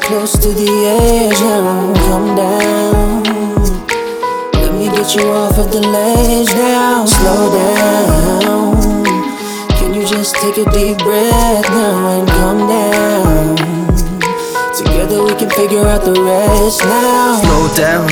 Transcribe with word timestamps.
close 0.00 0.32
to 0.32 0.48
the 0.48 0.70
edge 0.86 1.40
now. 1.40 1.92
Come 2.08 2.36
down. 2.36 3.22
Let 4.54 4.74
me 4.74 4.86
get 4.86 5.14
you 5.14 5.22
off 5.30 5.58
of 5.58 5.70
the 5.70 5.80
ledge 5.80 6.52
now. 6.54 7.04
Slow 7.04 7.52
down. 7.52 9.14
Can 9.78 9.94
you 9.94 10.06
just 10.06 10.34
take 10.36 10.56
a 10.58 10.70
deep 10.70 10.98
breath 10.98 11.68
now 11.70 12.20
and 12.20 12.28
come 12.28 12.68
down? 12.68 13.56
Together 14.74 15.22
we 15.22 15.34
can 15.34 15.50
figure 15.50 15.86
out 15.86 16.04
the 16.04 16.12
rest 16.12 16.80
now. 16.82 17.40
Slow 17.42 17.74
down. 17.76 18.08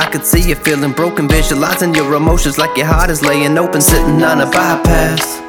I 0.00 0.08
could 0.10 0.24
see 0.24 0.48
you 0.48 0.54
feeling 0.54 0.92
broken, 0.92 1.28
visualizing 1.28 1.94
your 1.94 2.14
emotions 2.14 2.58
like 2.58 2.76
your 2.76 2.86
heart 2.86 3.10
is 3.10 3.22
laying 3.22 3.58
open, 3.58 3.80
sitting 3.80 4.22
on 4.22 4.40
a 4.40 4.46
bypass. 4.46 5.41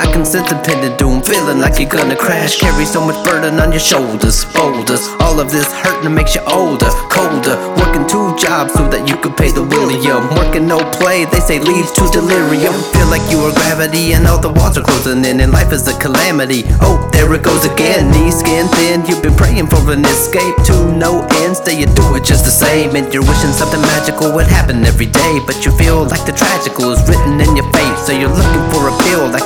I 0.00 0.10
can 0.10 0.24
sense 0.24 0.50
impending 0.50 0.96
doom, 0.96 1.20
feeling 1.20 1.60
like 1.60 1.78
you're 1.78 1.92
gonna 1.92 2.16
crash. 2.16 2.58
Carry 2.58 2.86
so 2.86 3.04
much 3.04 3.20
burden 3.22 3.60
on 3.60 3.70
your 3.70 3.84
shoulders, 3.84 4.46
boulders. 4.56 5.04
All 5.20 5.38
of 5.38 5.52
this 5.52 5.68
hurting 5.84 6.14
makes 6.14 6.34
you 6.34 6.40
older, 6.48 6.88
colder. 7.12 7.60
Working 7.76 8.08
two 8.08 8.32
jobs 8.40 8.72
so 8.72 8.88
that 8.88 9.04
you 9.04 9.20
could 9.20 9.36
pay 9.36 9.52
the 9.52 9.62
William. 9.62 10.24
Working 10.40 10.66
no 10.66 10.80
play, 10.96 11.28
they 11.28 11.40
say 11.40 11.60
leads 11.60 11.92
to 12.00 12.08
delirium. 12.16 12.72
Feel 12.96 13.12
like 13.12 13.20
you 13.28 13.44
are 13.44 13.52
gravity 13.52 14.16
and 14.16 14.26
all 14.26 14.40
the 14.40 14.48
walls 14.48 14.80
are 14.80 14.86
closing 14.88 15.20
in, 15.20 15.36
and 15.36 15.52
life 15.52 15.70
is 15.70 15.84
a 15.86 15.92
calamity. 16.00 16.64
Oh, 16.80 16.96
there 17.12 17.28
it 17.36 17.44
goes 17.44 17.68
again. 17.68 18.08
Knee 18.08 18.32
skin 18.32 18.72
thin, 18.80 19.04
you've 19.04 19.20
been 19.20 19.36
praying 19.36 19.68
for 19.68 19.84
an 19.92 20.00
escape 20.08 20.56
to 20.64 20.96
no 20.96 21.28
end. 21.44 21.60
Stay 21.60 21.76
you 21.76 21.86
do 21.92 22.16
it 22.16 22.24
just 22.24 22.48
the 22.48 22.50
same, 22.50 22.96
and 22.96 23.12
you're 23.12 23.26
wishing 23.28 23.52
something 23.52 23.84
magical 23.92 24.32
would 24.32 24.48
happen 24.48 24.80
every 24.88 25.12
day. 25.12 25.44
But 25.44 25.60
you 25.68 25.76
feel 25.76 26.08
like 26.08 26.24
the 26.24 26.32
tragical 26.32 26.88
is 26.88 27.04
written 27.04 27.36
in 27.36 27.52
your 27.52 27.68
fate, 27.68 27.98
so 28.00 28.16
you're 28.16 28.32
looking 28.32 28.49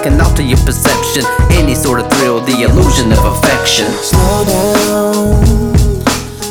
can 0.05 0.21
alter 0.21 0.43
your 0.43 0.59
perception. 0.59 1.25
Any 1.53 1.75
sort 1.75 1.99
of 1.99 2.13
thrill, 2.13 2.39
the 2.41 2.61
illusion 2.69 3.11
of 3.11 3.25
affection. 3.25 3.91
Slow 4.05 4.45
down. 4.45 5.41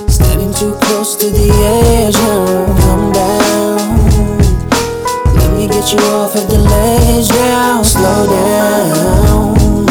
Standing 0.10 0.52
too 0.56 0.74
close 0.82 1.16
to 1.18 1.30
the 1.30 1.50
edge 1.62 2.16
now. 2.16 2.66
Come 2.82 3.12
down. 3.12 3.78
Let 5.38 5.54
me 5.54 5.68
get 5.68 5.94
you 5.94 6.00
off 6.18 6.36
of 6.36 6.48
the 6.50 6.58
ledge 6.58 7.30
now. 7.30 7.84
Slow 7.84 8.26
down. 8.26 9.86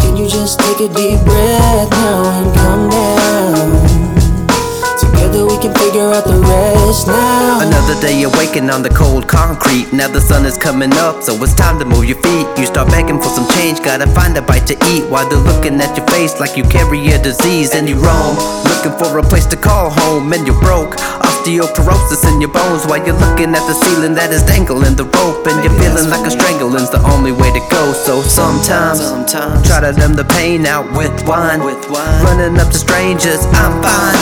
Can 0.00 0.16
you 0.16 0.28
just 0.28 0.58
take 0.58 0.80
a 0.80 0.92
deep 0.92 1.20
breath 1.24 1.90
now 1.92 2.24
and 2.40 2.52
come 2.56 2.90
down? 2.90 3.77
Can 5.68 5.76
figure 5.84 6.08
out 6.16 6.24
the 6.24 6.40
rest 6.40 7.08
now. 7.08 7.60
Another 7.60 8.00
day 8.00 8.22
awakened 8.22 8.70
on 8.70 8.82
the 8.82 8.88
cold 8.88 9.28
concrete. 9.28 9.92
Now 9.92 10.08
the 10.08 10.20
sun 10.20 10.46
is 10.46 10.56
coming 10.56 10.92
up, 10.94 11.22
so 11.22 11.36
it's 11.42 11.54
time 11.54 11.78
to 11.78 11.84
move 11.84 12.06
your 12.06 12.16
feet. 12.22 12.46
You 12.56 12.64
start 12.64 12.88
begging 12.88 13.20
for 13.20 13.28
some 13.28 13.46
change, 13.52 13.84
gotta 13.84 14.06
find 14.06 14.36
a 14.38 14.42
bite 14.42 14.66
to 14.68 14.76
eat. 14.88 15.04
While 15.10 15.28
they're 15.28 15.38
looking 15.38 15.80
at 15.80 15.94
your 15.96 16.06
face 16.08 16.40
like 16.40 16.56
you 16.56 16.64
carry 16.64 17.06
a 17.08 17.20
disease 17.20 17.74
and 17.74 17.88
you 17.88 17.96
roam. 17.96 18.36
Looking 18.64 18.96
for 18.96 19.18
a 19.18 19.22
place 19.22 19.44
to 19.46 19.56
call 19.56 19.90
home, 19.90 20.32
and 20.32 20.46
you're 20.46 20.60
broke. 20.60 20.96
Osteoporosis 21.48 22.28
in 22.30 22.42
your 22.42 22.52
bones 22.52 22.84
while 22.84 23.00
you're 23.00 23.16
looking 23.16 23.56
at 23.56 23.64
the 23.64 23.72
ceiling 23.72 24.12
that 24.12 24.28
is 24.28 24.42
dangling 24.44 24.96
the 25.00 25.08
rope. 25.16 25.48
And 25.48 25.56
you're 25.64 25.72
feeling 25.80 26.12
like 26.12 26.20
a 26.28 26.30
strangling's 26.30 26.90
the 26.90 27.00
only 27.08 27.32
way 27.32 27.48
to 27.48 27.62
go. 27.72 27.92
So 27.96 28.20
sometimes, 28.20 29.00
Sometimes. 29.00 29.64
try 29.66 29.80
to 29.80 29.96
numb 29.96 30.12
the 30.12 30.28
pain 30.28 30.66
out 30.66 30.84
with 30.92 31.16
wine. 31.24 31.64
With 31.64 31.80
wine. 31.88 32.04
Running 32.20 32.60
up 32.60 32.68
to 32.68 32.76
strangers, 32.78 33.48
I'm 33.56 33.80
fine. 33.80 34.20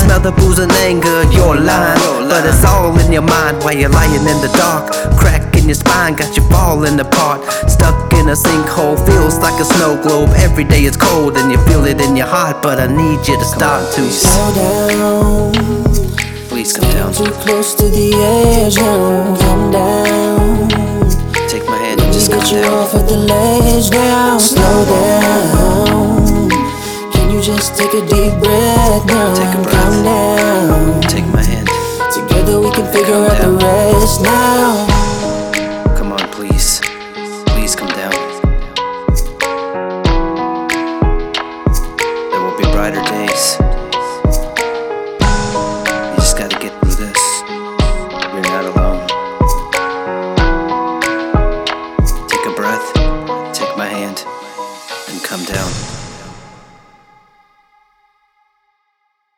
Smell 0.00 0.20
the 0.20 0.32
booze 0.32 0.58
and 0.58 0.72
anger, 0.80 1.28
you're 1.28 1.60
lying. 1.60 2.00
But 2.32 2.48
it's 2.48 2.64
all 2.64 2.96
in 3.04 3.12
your 3.12 3.26
mind 3.28 3.60
while 3.60 3.76
you're 3.76 3.92
lying 3.92 4.24
in 4.24 4.38
the 4.40 4.48
dark. 4.56 4.88
Crack 5.20 5.52
in 5.60 5.68
your 5.68 5.76
spine, 5.76 6.16
got 6.16 6.32
you 6.36 6.42
falling 6.48 6.98
apart. 6.98 7.44
Stuck 7.68 8.00
in 8.16 8.32
a 8.32 8.36
sinkhole, 8.36 8.96
feels 9.04 9.36
like 9.44 9.60
a 9.60 9.68
snow 9.76 10.00
globe. 10.00 10.30
Every 10.40 10.64
day 10.64 10.88
it's 10.88 10.96
cold 10.96 11.36
and 11.36 11.52
you 11.52 11.60
feel 11.68 11.84
it 11.84 12.00
in 12.00 12.16
your 12.16 12.32
heart. 12.32 12.62
But 12.64 12.80
I 12.80 12.88
need 12.88 13.28
you 13.28 13.36
to 13.36 13.44
start 13.44 13.84
to. 13.92 14.02
Slow 14.08 14.56
down. 14.56 16.31
Please 16.62 16.74
come 16.74 16.90
down. 16.92 17.12
Too 17.12 17.24
close 17.42 17.74
to 17.74 17.88
the 17.88 18.14
edge 18.14 18.76
now. 18.76 19.34
Come 19.36 19.72
down. 19.72 20.68
Take 21.48 21.66
my 21.66 21.76
hand 21.76 22.00
and 22.00 22.12
just 22.12 22.30
come 22.30 22.38
down. 22.38 22.72
off 22.72 22.94
of 22.94 23.08
the 23.08 23.16
ledge 23.16 23.90
now. 23.90 24.38
Slow 24.38 24.84
down. 24.84 26.50
Can 27.10 27.32
you 27.32 27.42
just 27.42 27.76
take 27.76 27.92
a 27.94 28.06
deep 28.06 28.38
breath 28.38 29.04
now 29.06 29.34
Take 29.34 29.58
a 29.58 29.60
breath. 29.60 29.74
calm 29.74 30.04
down? 30.04 31.00
Take 31.10 31.26
my 31.34 31.42
hand. 31.42 31.66
Together 32.14 32.60
we 32.60 32.70
can 32.70 32.86
figure 32.92 33.26
out 33.26 33.42
the 33.42 33.50
rest 33.58 34.22
now. 34.22 34.86
Come 35.96 36.12
on, 36.12 36.30
please. 36.30 36.78
Please 37.46 37.74
come 37.74 37.88
down. 37.88 38.14
There 42.30 42.40
will 42.40 42.56
be 42.56 42.70
brighter 42.70 43.02
days. 43.02 43.58
Come 55.32 55.44
down. 55.46 56.01